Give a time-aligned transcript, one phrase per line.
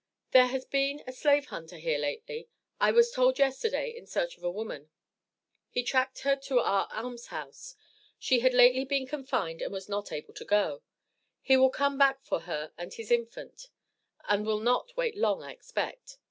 [0.31, 2.47] There has been a slave hunter here lately,
[2.79, 4.89] I was told yesterday, in search of a woman;
[5.69, 7.75] he tracked her to our Alms house
[8.17, 10.81] she had lately been confined and was not able to go
[11.39, 13.67] he will come back for her and his infant
[14.27, 16.17] and will not wait long I expect.